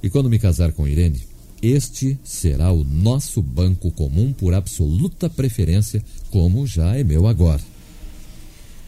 E 0.02 0.10
quando 0.10 0.28
me 0.28 0.38
casar 0.38 0.72
com 0.72 0.86
Irene, 0.86 1.20
este 1.62 2.18
será 2.22 2.70
o 2.70 2.84
nosso 2.84 3.40
banco 3.40 3.90
comum 3.90 4.32
por 4.32 4.52
absoluta 4.52 5.30
preferência, 5.30 6.04
como 6.30 6.66
já 6.66 6.94
é 6.96 7.02
meu 7.02 7.26
agora. 7.26 7.62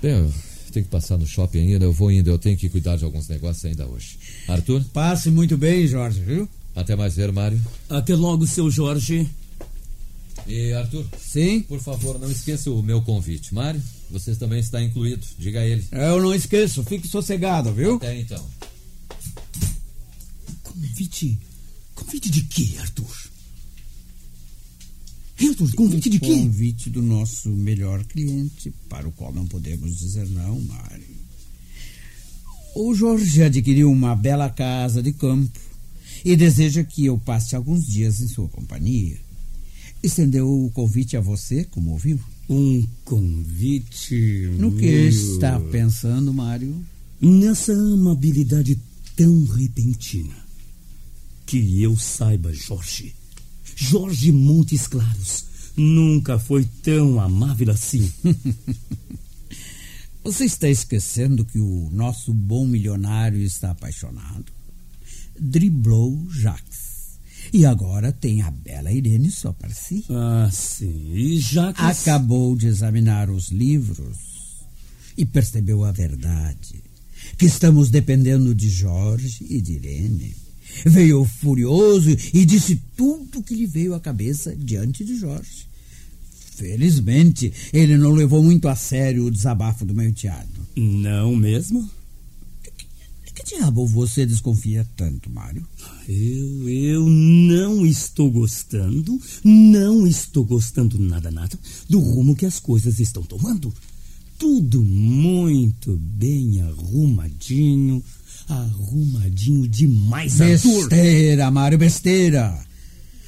Bem, 0.03 0.13
eu 0.13 0.33
tenho 0.73 0.85
que 0.85 0.91
passar 0.91 1.17
no 1.17 1.27
shopping 1.27 1.61
ainda, 1.73 1.85
eu 1.87 1.93
vou 1.93 2.11
indo, 2.13 2.29
eu 2.29 2.39
tenho 2.39 2.57
que 2.57 2.69
cuidar 2.69 2.97
de 2.97 3.05
alguns 3.05 3.29
negócios 3.29 3.65
ainda 3.65 3.87
hoje. 3.87 4.19
Arthur, 4.47 4.85
Passe 4.93 5.31
muito 5.31 5.57
bem, 5.57 5.87
Jorge, 5.87 6.21
viu? 6.21 6.47
até 6.75 6.95
mais 6.95 7.17
ver, 7.17 7.33
Mário. 7.33 7.59
Até 7.89 8.15
logo, 8.15 8.47
seu 8.47 8.71
Jorge. 8.71 9.27
E 10.49 10.73
Arthur, 10.73 11.05
Sim? 11.19 11.61
por 11.63 11.81
favor, 11.81 12.19
não 12.19 12.31
esqueça 12.31 12.71
o 12.71 12.83
meu 12.83 13.03
convite. 13.03 13.55
Mário, 13.55 13.83
você 14.11 14.35
também 14.37 14.61
está 14.61 14.83
incluído, 14.83 15.27
diga 15.39 15.61
a 15.61 15.67
ele. 15.67 15.85
Eu 15.91 16.23
não 16.23 16.35
esqueço, 16.35 16.85
fique 16.85 17.09
sossegado, 17.09 17.73
viu? 17.73 17.97
Até 17.97 18.19
então. 18.21 18.45
Convite. 20.63 21.39
Convite 21.95 22.31
de 22.31 22.43
quê, 22.43 22.75
Arthur? 22.79 23.31
Arthur, 25.39 25.75
convite 25.75 26.09
de 26.09 26.19
quê? 26.21 26.35
Convite 26.35 26.91
do 26.91 27.03
nosso 27.03 27.51
melhor 27.51 28.05
cliente, 28.05 28.73
para 28.89 29.09
o 29.09 29.13
qual 29.13 29.33
não 29.33 29.47
podemos 29.47 29.99
dizer 29.99 30.29
não, 30.31 30.61
Mário. 30.61 31.17
O 32.75 32.95
Jorge 32.95 33.43
adquiriu 33.43 33.91
uma 33.91 34.15
bela 34.15 34.49
casa 34.49 35.03
de 35.03 35.13
campo 35.13 35.59
e 36.25 36.37
deseja 36.37 36.85
que 36.85 37.07
eu 37.07 37.19
passe 37.19 37.57
alguns 37.57 37.87
dias 37.87 38.21
em 38.21 38.29
sua 38.29 38.49
companhia. 38.49 39.26
Estendeu 40.07 40.49
o 40.49 40.71
convite 40.71 41.17
a 41.17 41.21
você, 41.21 41.65
como 41.65 41.91
ouviu? 41.91 42.21
Um 42.49 42.87
convite. 43.05 44.49
No 44.57 44.71
que 44.71 44.83
meio- 44.87 45.09
está 45.09 45.59
pensando, 45.59 46.33
Mário? 46.33 46.77
Nessa 47.21 47.73
amabilidade 47.73 48.79
tão 49.17 49.45
repentina. 49.47 50.35
Que 51.45 51.83
eu 51.83 51.97
saiba, 51.97 52.53
Jorge. 52.53 53.15
Jorge 53.75 54.31
Montes 54.31 54.87
Claros 54.87 55.45
nunca 55.77 56.39
foi 56.39 56.65
tão 56.83 57.19
amável 57.21 57.71
assim. 57.73 58.11
Você 60.23 60.45
está 60.45 60.69
esquecendo 60.69 61.45
que 61.45 61.59
o 61.59 61.89
nosso 61.93 62.33
bom 62.33 62.65
milionário 62.67 63.41
está 63.41 63.73
apaixonado? 63.73 64.47
Driblou 65.39 66.27
Jacques. 66.31 66.86
E 67.53 67.65
agora 67.65 68.13
tem 68.13 68.43
a 68.43 68.51
bela 68.51 68.93
Irene 68.93 69.31
só 69.31 69.53
para 69.53 69.71
si. 69.71 70.05
Ah, 70.11 70.49
sim. 70.53 71.13
E 71.13 71.39
já 71.39 71.73
que. 71.73 71.81
Acabou 71.81 72.57
de 72.57 72.67
examinar 72.67 73.31
os 73.31 73.49
livros 73.49 74.19
e 75.17 75.25
percebeu 75.25 75.85
a 75.85 75.93
verdade. 75.93 76.83
Que 77.39 77.47
estamos 77.47 77.91
dependendo 77.91 78.55
de 78.55 78.69
Jorge 78.69 79.47
e 79.49 79.61
de 79.61 79.73
Irene. 79.73 80.35
Veio 80.85 81.25
furioso 81.25 82.11
e 82.11 82.45
disse 82.45 82.81
tudo 82.97 83.43
que 83.43 83.55
lhe 83.55 83.67
veio 83.67 83.95
à 83.95 84.01
cabeça 84.01 84.55
diante 84.55 85.05
de 85.05 85.17
Jorge. 85.17 85.67
Felizmente, 86.57 87.53
ele 87.73 87.97
não 87.97 88.13
levou 88.13 88.43
muito 88.43 88.69
a 88.69 88.75
sério 88.75 89.25
o 89.25 89.31
desabafo 89.31 89.85
do 89.85 89.95
meu 89.95 90.09
enteado. 90.09 90.49
Não 90.75 91.37
mesmo? 91.37 91.89
Que 93.37 93.45
diabo 93.45 93.87
você 93.87 94.25
desconfia 94.25 94.89
tanto, 94.97 95.29
Mário? 95.29 95.63
Eu, 96.09 96.69
eu 96.71 97.07
não 97.07 97.85
estou 97.85 98.31
gostando, 98.31 99.21
não 99.45 100.07
estou 100.07 100.43
gostando 100.43 100.99
nada, 100.99 101.31
nada 101.31 101.59
do 101.87 102.01
rumo 102.01 102.35
que 102.35 102.47
as 102.47 102.59
coisas 102.59 102.99
estão 102.99 103.23
tomando. 103.23 103.73
Tudo 104.39 104.83
muito 104.83 105.99
bem 105.99 106.63
arrumadinho, 106.63 108.03
arrumadinho 108.49 109.69
demais, 109.69 110.41
Arthur. 110.41 110.89
Besteira, 110.89 111.51
Mário, 111.51 111.77
besteira. 111.77 112.59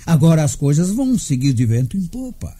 Agora 0.06 0.42
as 0.42 0.54
coisas 0.54 0.88
vão 0.88 1.18
seguir 1.18 1.52
de 1.52 1.66
vento 1.66 1.98
em 1.98 2.06
popa. 2.06 2.56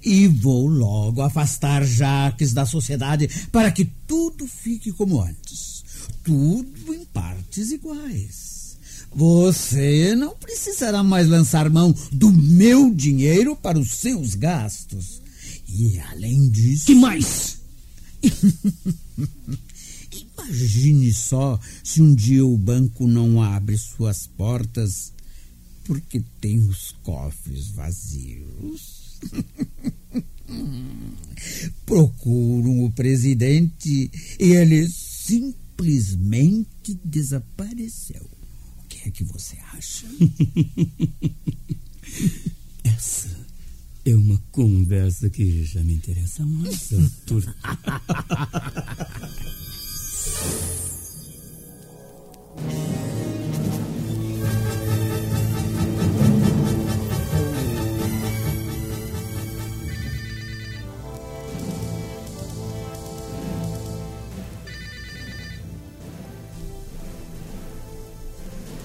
E 0.00 0.28
vou 0.28 0.68
logo 0.68 1.22
afastar 1.22 1.84
Jaques 1.84 2.52
da 2.52 2.64
sociedade 2.64 3.28
para 3.50 3.72
que 3.72 3.84
tudo 4.06 4.46
fique 4.46 4.92
como 4.92 5.20
antes. 5.20 5.83
Tudo 6.24 6.94
em 6.94 7.04
partes 7.04 7.70
iguais. 7.70 8.78
Você 9.14 10.16
não 10.16 10.34
precisará 10.34 11.02
mais 11.04 11.28
lançar 11.28 11.70
mão 11.70 11.94
do 12.10 12.32
meu 12.32 12.92
dinheiro 12.92 13.54
para 13.54 13.78
os 13.78 13.90
seus 13.92 14.34
gastos. 14.34 15.22
E 15.68 15.98
além 16.00 16.48
disso. 16.48 16.86
Que 16.86 16.94
mais? 16.94 17.58
Imagine 20.38 21.12
só 21.12 21.60
se 21.82 22.02
um 22.02 22.14
dia 22.14 22.44
o 22.44 22.56
banco 22.56 23.06
não 23.06 23.42
abre 23.42 23.78
suas 23.78 24.26
portas 24.26 25.12
porque 25.84 26.22
tem 26.40 26.58
os 26.58 26.94
cofres 27.02 27.68
vazios. 27.68 29.20
Procuram 31.86 32.84
o 32.84 32.90
presidente 32.90 34.10
e 34.38 34.52
ele 34.52 34.88
simplesmente 34.88 35.63
simplesmente 35.74 36.98
desapareceu. 37.04 38.30
O 38.78 38.88
que 38.88 39.08
é 39.08 39.10
que 39.10 39.24
você 39.24 39.56
acha? 39.72 40.06
Essa 42.84 43.28
é 44.04 44.14
uma 44.14 44.40
conversa 44.52 45.28
que 45.30 45.64
já 45.64 45.82
me 45.82 45.94
interessa 45.94 46.46
mais, 46.46 46.92
Arthur. 46.94 47.54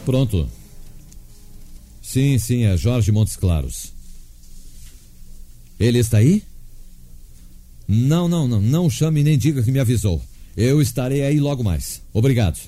Pronto. 0.10 0.50
Sim, 2.02 2.40
sim, 2.40 2.64
é 2.64 2.76
Jorge 2.76 3.12
Montes 3.12 3.36
Claros. 3.36 3.94
Ele 5.80 6.00
está 6.00 6.18
aí? 6.18 6.42
Não, 7.88 8.28
não, 8.28 8.48
não. 8.48 8.60
Não 8.60 8.90
chame 8.90 9.22
nem 9.22 9.38
diga 9.38 9.62
que 9.62 9.72
me 9.72 9.78
avisou. 9.78 10.20
Eu 10.58 10.82
estarei 10.82 11.22
aí 11.22 11.40
logo 11.40 11.64
mais. 11.64 12.02
Obrigado. 12.12 12.60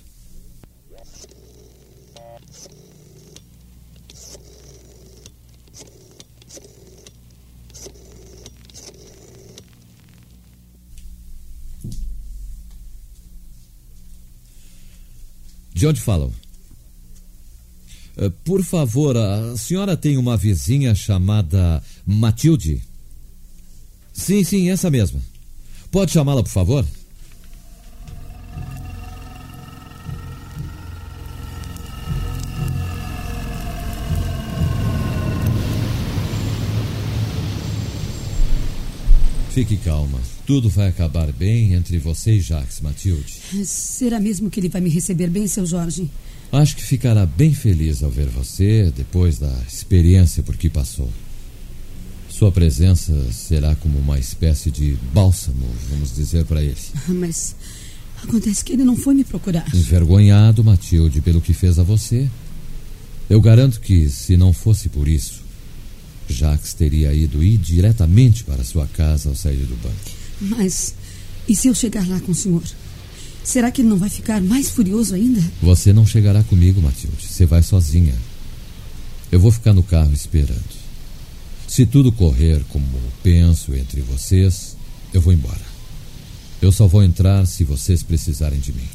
De 15.73 15.87
onde 15.87 15.99
falam? 15.99 16.31
Uh, 18.21 18.29
por 18.45 18.63
favor, 18.63 19.17
a 19.17 19.57
senhora 19.57 19.97
tem 19.97 20.15
uma 20.17 20.37
vizinha 20.37 20.93
chamada 20.93 21.81
Matilde? 22.05 22.83
Sim, 24.13 24.43
sim, 24.43 24.69
essa 24.69 24.91
mesma. 24.91 25.19
Pode 25.89 26.11
chamá-la, 26.11 26.43
por 26.43 26.51
favor? 26.51 26.85
Fique 39.53 39.75
calma. 39.75 40.17
Tudo 40.45 40.69
vai 40.69 40.87
acabar 40.87 41.31
bem 41.33 41.73
entre 41.73 41.97
você 41.97 42.33
e 42.35 42.39
Jacques, 42.39 42.79
Matilde. 42.79 43.65
Será 43.65 44.19
mesmo 44.19 44.49
que 44.49 44.59
ele 44.59 44.69
vai 44.69 44.79
me 44.79 44.89
receber 44.89 45.29
bem, 45.29 45.45
seu 45.45 45.65
Jorge? 45.65 46.09
Acho 46.53 46.75
que 46.75 46.83
ficará 46.83 47.25
bem 47.25 47.53
feliz 47.53 48.01
ao 48.01 48.09
ver 48.09 48.27
você 48.27 48.91
depois 48.95 49.39
da 49.39 49.53
experiência 49.67 50.41
por 50.41 50.55
que 50.55 50.69
passou. 50.69 51.09
Sua 52.29 52.49
presença 52.51 53.13
será 53.31 53.75
como 53.75 53.99
uma 53.99 54.17
espécie 54.17 54.71
de 54.71 54.97
bálsamo, 55.13 55.67
vamos 55.89 56.15
dizer 56.15 56.45
para 56.45 56.61
ele. 56.63 56.77
Ah, 56.95 57.13
Mas 57.13 57.53
acontece 58.23 58.63
que 58.63 58.73
ele 58.73 58.85
não 58.85 58.95
foi 58.95 59.13
me 59.13 59.23
procurar. 59.25 59.65
Envergonhado, 59.75 60.63
Matilde, 60.63 61.19
pelo 61.21 61.41
que 61.41 61.53
fez 61.53 61.77
a 61.77 61.83
você. 61.83 62.29
Eu 63.29 63.41
garanto 63.41 63.81
que, 63.81 64.09
se 64.09 64.35
não 64.37 64.53
fosse 64.53 64.89
por 64.89 65.07
isso, 65.07 65.40
Jacques 66.33 66.73
teria 66.73 67.13
ido 67.13 67.43
ir 67.43 67.57
diretamente 67.57 68.43
para 68.43 68.63
sua 68.63 68.87
casa 68.87 69.29
ao 69.29 69.35
sair 69.35 69.65
do 69.65 69.75
banco. 69.75 70.11
Mas 70.41 70.93
e 71.47 71.55
se 71.55 71.67
eu 71.67 71.75
chegar 71.75 72.07
lá 72.07 72.19
com 72.19 72.31
o 72.31 72.35
senhor? 72.35 72.63
Será 73.43 73.71
que 73.71 73.81
ele 73.81 73.89
não 73.89 73.97
vai 73.97 74.09
ficar 74.09 74.41
mais 74.41 74.69
furioso 74.69 75.15
ainda? 75.15 75.41
Você 75.61 75.91
não 75.91 76.05
chegará 76.05 76.43
comigo, 76.43 76.81
Matilde. 76.81 77.27
Você 77.27 77.45
vai 77.45 77.63
sozinha. 77.63 78.15
Eu 79.31 79.39
vou 79.39 79.51
ficar 79.51 79.73
no 79.73 79.83
carro 79.83 80.13
esperando. 80.13 80.81
Se 81.67 81.85
tudo 81.85 82.11
correr 82.11 82.63
como 82.69 82.85
penso 83.23 83.73
entre 83.73 84.01
vocês, 84.01 84.75
eu 85.13 85.21
vou 85.21 85.33
embora. 85.33 85.71
Eu 86.61 86.71
só 86.71 86.85
vou 86.85 87.03
entrar 87.03 87.45
se 87.47 87.63
vocês 87.63 88.03
precisarem 88.03 88.59
de 88.59 88.71
mim. 88.71 88.87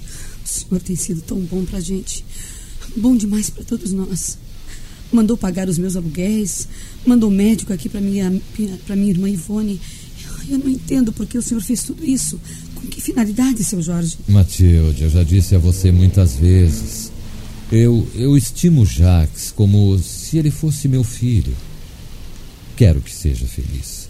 O 0.44 0.48
senhor 0.48 0.80
tem 0.80 0.94
sido 0.94 1.20
tão 1.22 1.40
bom 1.40 1.64
pra 1.64 1.80
gente. 1.80 2.24
Bom 2.96 3.16
demais 3.16 3.50
para 3.50 3.64
todos 3.64 3.92
nós. 3.92 4.38
Mandou 5.12 5.36
pagar 5.36 5.68
os 5.68 5.78
meus 5.78 5.96
aluguéis, 5.96 6.66
mandou 7.06 7.30
médico 7.30 7.72
aqui 7.72 7.88
para 7.88 8.00
minha, 8.00 8.40
pra 8.86 8.96
minha 8.96 9.10
irmã 9.10 9.28
Ivone. 9.28 9.80
Eu 10.48 10.58
não 10.58 10.68
entendo 10.68 11.12
por 11.12 11.26
que 11.26 11.38
o 11.38 11.42
senhor 11.42 11.60
fez 11.60 11.82
tudo 11.82 12.04
isso. 12.04 12.40
Com 12.74 12.86
que 12.88 13.00
finalidade, 13.00 13.64
seu 13.64 13.82
Jorge? 13.82 14.16
Matilde, 14.28 15.04
eu 15.04 15.10
já 15.10 15.22
disse 15.22 15.54
a 15.54 15.58
você 15.58 15.90
muitas 15.90 16.36
vezes. 16.36 17.10
Eu, 17.70 18.06
eu 18.14 18.36
estimo 18.36 18.86
Jacques 18.86 19.50
como 19.50 19.98
se 19.98 20.38
ele 20.38 20.50
fosse 20.50 20.86
meu 20.86 21.02
filho. 21.02 21.54
Quero 22.76 23.00
que 23.00 23.12
seja 23.12 23.46
feliz. 23.46 24.08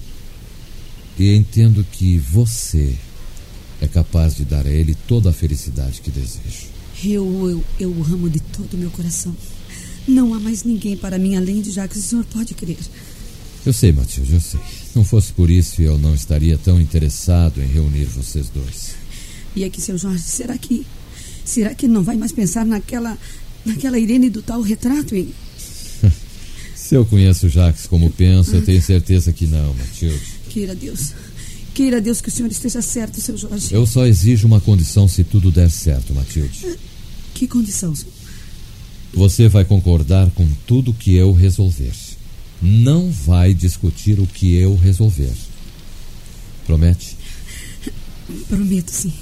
E 1.19 1.35
entendo 1.35 1.87
que 1.91 2.19
você 2.19 2.95
é 3.81 3.87
capaz 3.87 4.37
de 4.37 4.45
dar 4.45 4.67
a 4.67 4.71
ele 4.71 4.95
toda 5.07 5.31
a 5.31 5.33
felicidade 5.33 6.01
que 6.03 6.11
desejo. 6.11 6.67
Eu, 7.05 7.51
eu, 7.51 7.65
eu 7.79 7.91
o 7.91 8.05
amo 8.05 8.29
de 8.29 8.41
todo 8.41 8.75
o 8.75 8.77
meu 8.77 8.91
coração. 8.91 9.35
Não 10.07 10.35
há 10.35 10.41
mais 10.41 10.63
ninguém 10.63 10.97
para 10.97 11.19
mim 11.19 11.37
além 11.37 11.61
de 11.61 11.71
Jacques, 11.73 11.99
o 11.99 12.07
senhor 12.07 12.25
pode 12.27 12.55
crer. 12.55 12.79
Eu 13.65 13.73
sei, 13.73 13.91
Matilde, 13.91 14.35
eu 14.35 14.41
sei. 14.41 14.61
Não 14.95 15.05
fosse 15.05 15.33
por 15.33 15.51
isso, 15.51 15.83
eu 15.83 15.99
não 15.99 16.15
estaria 16.15 16.57
tão 16.57 16.81
interessado 16.81 17.61
em 17.61 17.67
reunir 17.67 18.05
vocês 18.05 18.49
dois. 18.49 18.95
E 19.57 19.65
aqui, 19.65 19.81
seu 19.81 19.99
Jorge, 19.99 20.23
será 20.23 20.57
que. 20.57 20.87
Será 21.45 21.75
que 21.75 21.89
não 21.89 22.03
vai 22.03 22.17
mais 22.17 22.31
pensar 22.31 22.65
naquela. 22.65 23.19
naquela 23.65 23.99
Irene 23.99 24.31
do 24.31 24.41
tal 24.41 24.61
retrato, 24.61 25.17
hein? 25.17 25.35
Se 26.77 26.95
eu 26.95 27.05
conheço 27.05 27.49
Jacques 27.49 27.87
como 27.87 28.11
pensa, 28.11 28.57
eu 28.57 28.65
tenho 28.65 28.81
certeza 28.81 29.33
que 29.33 29.47
não, 29.47 29.75
Matilde. 29.75 30.21
Queira 30.49 30.75
Deus. 30.75 31.13
Queira 31.75 32.01
Deus 32.01 32.21
que 32.21 32.29
o 32.29 32.33
senhor 32.33 32.51
esteja 32.51 32.81
certo, 32.81 33.21
seu 33.21 33.37
Jorge. 33.37 33.75
Eu 33.75 33.85
só 33.85 34.07
exijo 34.07 34.47
uma 34.47 34.61
condição 34.61 35.09
se 35.09 35.25
tudo 35.25 35.51
der 35.51 35.71
certo, 35.71 36.15
Matilde. 36.15 36.79
Que 37.35 37.49
condição, 37.49 37.95
senhor? 37.95 38.16
Você 39.17 39.49
vai 39.49 39.65
concordar 39.65 40.31
com 40.33 40.47
tudo 40.67 40.93
que 40.93 41.15
eu 41.15 41.33
resolver. 41.33 41.93
Não 42.61 43.11
vai 43.11 43.55
discutir 43.55 44.21
o 44.21 44.27
que 44.27 44.55
eu 44.55 44.77
resolver. 44.77 45.33
Promete? 46.67 47.17
Prometo, 48.49 48.91
sim. 48.91 49.13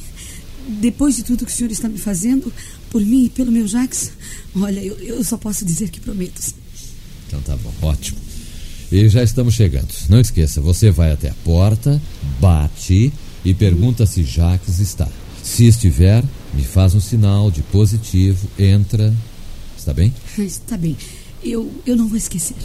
Depois 0.80 1.14
de 1.14 1.22
tudo 1.22 1.46
que 1.46 1.52
o 1.52 1.54
senhor 1.54 1.70
está 1.70 1.88
me 1.88 1.98
fazendo, 1.98 2.52
por 2.90 3.00
mim 3.00 3.26
e 3.26 3.28
pelo 3.30 3.52
meu 3.52 3.68
Jacques, 3.68 4.10
olha, 4.56 4.80
eu, 4.80 4.96
eu 4.98 5.22
só 5.22 5.36
posso 5.36 5.64
dizer 5.64 5.90
que 5.90 6.00
prometo. 6.00 6.40
sim. 6.40 6.54
Então 7.28 7.40
tá 7.42 7.56
bom, 7.56 7.72
ótimo. 7.82 8.18
E 8.90 9.08
já 9.08 9.22
estamos 9.22 9.54
chegando. 9.54 9.88
Não 10.08 10.20
esqueça, 10.20 10.60
você 10.60 10.90
vai 10.90 11.12
até 11.12 11.28
a 11.28 11.34
porta, 11.44 12.00
bate 12.40 13.12
e 13.44 13.54
pergunta 13.54 14.06
se 14.06 14.24
Jacques 14.24 14.80
está. 14.80 15.08
Se 15.42 15.66
estiver, 15.66 16.24
me 16.54 16.64
faz 16.64 16.94
um 16.94 17.00
sinal 17.00 17.50
de 17.50 17.62
positivo, 17.62 18.48
entra. 18.58 19.14
Está 19.84 19.92
bem? 19.92 20.14
Está 20.38 20.78
bem. 20.78 20.96
Eu, 21.42 21.70
eu 21.84 21.94
não 21.94 22.08
vou 22.08 22.16
esquecer. 22.16 22.56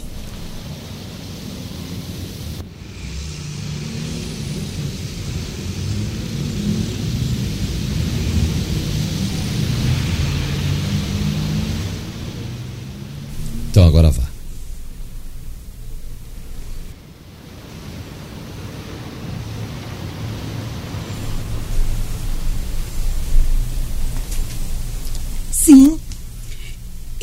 Então 13.68 13.86
agora 13.86 14.10
vá. 14.10 14.24
Sim. 25.52 26.00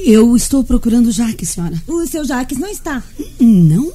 Eu 0.09 0.37
estou 0.37 0.63
procurando 0.63 1.11
Jacques, 1.11 1.49
senhora. 1.49 1.83
O 1.85 2.07
seu 2.07 2.23
Jacques 2.23 2.57
não 2.57 2.69
está. 2.69 3.03
Não, 3.41 3.91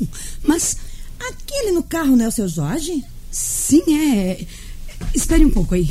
mas. 0.46 0.76
Aquele 1.18 1.70
no 1.70 1.82
carro 1.82 2.14
não 2.14 2.26
é 2.26 2.28
o 2.28 2.30
seu 2.30 2.46
Jorge? 2.46 3.02
Sim, 3.30 3.82
é. 3.96 4.46
Espere 5.14 5.42
um 5.42 5.50
pouco 5.50 5.74
aí. 5.74 5.88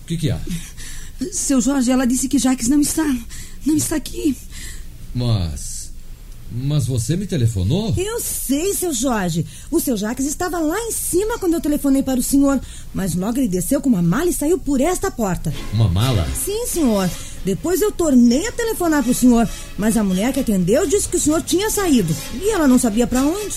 O 0.00 0.06
que, 0.06 0.16
que 0.16 0.30
há? 0.30 0.40
Seu 1.30 1.60
Jorge, 1.60 1.90
ela 1.90 2.06
disse 2.06 2.26
que 2.26 2.38
Jacques 2.38 2.68
não 2.68 2.80
está. 2.80 3.04
Não 3.66 3.76
está 3.76 3.96
aqui. 3.96 4.34
Mas. 5.14 5.71
Mas 6.54 6.86
você 6.86 7.16
me 7.16 7.26
telefonou? 7.26 7.94
Eu 7.96 8.20
sei, 8.20 8.74
seu 8.74 8.92
Jorge. 8.92 9.46
O 9.70 9.80
seu 9.80 9.96
Jacques 9.96 10.26
estava 10.26 10.58
lá 10.58 10.78
em 10.78 10.92
cima 10.92 11.38
quando 11.38 11.54
eu 11.54 11.60
telefonei 11.60 12.02
para 12.02 12.20
o 12.20 12.22
senhor. 12.22 12.60
Mas 12.92 13.14
logo 13.14 13.38
ele 13.38 13.48
desceu 13.48 13.80
com 13.80 13.88
uma 13.88 14.02
mala 14.02 14.28
e 14.28 14.32
saiu 14.32 14.58
por 14.58 14.80
esta 14.80 15.10
porta. 15.10 15.52
Uma 15.72 15.88
mala? 15.88 16.26
Sim, 16.44 16.66
senhor. 16.66 17.08
Depois 17.44 17.80
eu 17.80 17.90
tornei 17.90 18.46
a 18.46 18.52
telefonar 18.52 19.02
para 19.02 19.12
o 19.12 19.14
senhor. 19.14 19.48
Mas 19.78 19.96
a 19.96 20.04
mulher 20.04 20.32
que 20.32 20.40
atendeu 20.40 20.86
disse 20.86 21.08
que 21.08 21.16
o 21.16 21.20
senhor 21.20 21.42
tinha 21.42 21.70
saído. 21.70 22.14
E 22.40 22.50
ela 22.50 22.68
não 22.68 22.78
sabia 22.78 23.06
para 23.06 23.22
onde. 23.22 23.56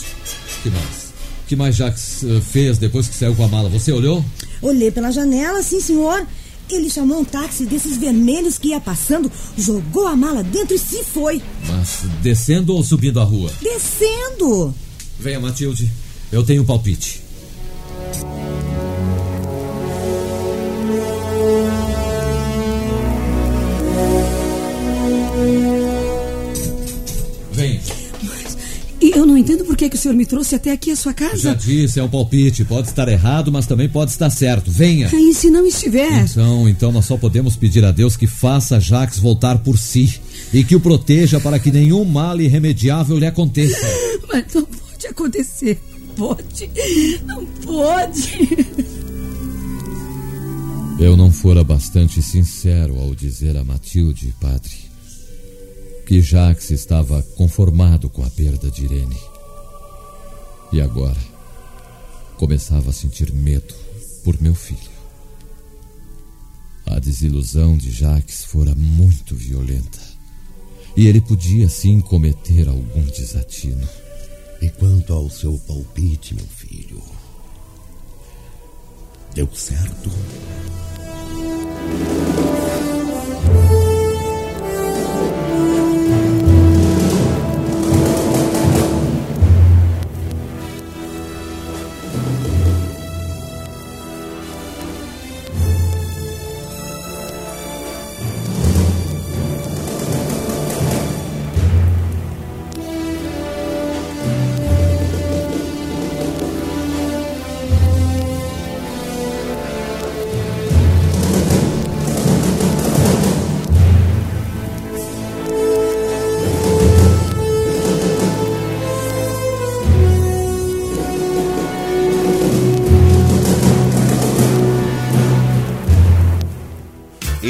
que 0.63 0.69
mais? 0.69 1.05
que 1.47 1.55
mais 1.55 1.75
Jacques 1.75 2.23
eh, 2.23 2.41
fez 2.41 2.77
depois 2.77 3.07
que 3.07 3.15
saiu 3.15 3.35
com 3.35 3.43
a 3.43 3.47
mala? 3.47 3.69
Você 3.69 3.91
olhou? 3.91 4.23
Olhei 4.61 4.89
pela 4.89 5.11
janela, 5.11 5.61
sim, 5.61 5.79
senhor. 5.79 6.25
Ele 6.69 6.89
chamou 6.89 7.19
um 7.19 7.25
táxi 7.25 7.65
desses 7.65 7.97
vermelhos 7.97 8.57
que 8.57 8.69
ia 8.69 8.79
passando, 8.79 9.31
jogou 9.57 10.07
a 10.07 10.15
mala 10.15 10.43
dentro 10.43 10.75
e 10.75 10.79
se 10.79 11.03
foi. 11.03 11.41
Mas 11.67 12.01
descendo 12.21 12.73
ou 12.73 12.83
subindo 12.83 13.19
a 13.19 13.23
rua? 13.23 13.51
Descendo! 13.61 14.73
Venha, 15.19 15.39
Matilde. 15.39 15.91
Eu 16.31 16.43
tenho 16.43 16.63
um 16.63 16.65
palpite. 16.65 17.21
Eu 29.15 29.25
não 29.25 29.37
entendo 29.37 29.63
por 29.63 29.77
que, 29.77 29.89
que 29.89 29.95
o 29.95 29.99
senhor 29.99 30.13
me 30.13 30.25
trouxe 30.25 30.55
até 30.55 30.71
aqui 30.71 30.91
a 30.91 30.95
sua 30.95 31.13
casa? 31.13 31.37
Já 31.37 31.53
disse, 31.53 31.99
é 31.99 32.03
um 32.03 32.09
palpite. 32.09 32.65
Pode 32.65 32.89
estar 32.89 33.07
errado, 33.07 33.51
mas 33.51 33.65
também 33.65 33.87
pode 33.87 34.11
estar 34.11 34.29
certo. 34.29 34.69
Venha. 34.69 35.09
E 35.13 35.33
se 35.33 35.49
não 35.49 35.65
estiver? 35.65 36.25
Então, 36.25 36.67
então 36.67 36.91
nós 36.91 37.05
só 37.05 37.17
podemos 37.17 37.55
pedir 37.55 37.85
a 37.85 37.91
Deus 37.91 38.17
que 38.17 38.27
faça 38.27 38.79
Jacques 38.79 39.17
voltar 39.17 39.59
por 39.59 39.77
si 39.77 40.19
e 40.53 40.63
que 40.63 40.75
o 40.75 40.79
proteja 40.79 41.39
para 41.39 41.57
que 41.57 41.71
nenhum 41.71 42.03
mal 42.03 42.39
irremediável 42.39 43.17
lhe 43.17 43.25
aconteça. 43.25 43.87
Mas 44.31 44.53
não 44.53 44.65
pode 44.65 45.07
acontecer. 45.07 45.79
Pode. 46.15 46.69
Não 47.25 47.45
pode. 47.45 48.65
Eu 50.99 51.17
não 51.17 51.31
fora 51.31 51.63
bastante 51.63 52.21
sincero 52.21 52.97
ao 52.99 53.13
dizer 53.13 53.57
a 53.57 53.63
Matilde, 53.63 54.33
padre, 54.39 54.84
que 56.05 56.21
Jacques 56.21 56.69
estava 56.69 57.23
conformado 57.35 58.09
com 58.09 58.23
a 58.23 58.29
perda 58.29 58.69
de 58.69 58.85
Irene. 58.85 59.19
E 60.71 60.79
agora 60.79 61.17
começava 62.37 62.91
a 62.91 62.93
sentir 62.93 63.33
medo 63.33 63.73
por 64.23 64.39
meu 64.39 64.53
filho. 64.53 64.95
A 66.85 66.99
desilusão 66.99 67.75
de 67.75 67.89
Jacques 67.89 68.43
fora 68.43 68.75
muito 68.75 69.35
violenta. 69.35 69.99
E 70.95 71.07
ele 71.07 71.19
podia 71.19 71.67
sim 71.67 71.99
cometer 71.99 72.67
algum 72.67 73.03
desatino. 73.05 73.87
E 74.61 74.69
quanto 74.69 75.11
ao 75.11 75.29
seu 75.29 75.57
palpite, 75.67 76.35
meu 76.35 76.45
filho? 76.45 77.01
Deu 79.33 79.49
certo? 79.53 80.09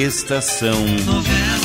Estação 0.05 0.85
Novela. 1.03 1.64